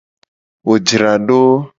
Wo 0.65 0.73
jra 0.87 1.11
do. 1.27 1.41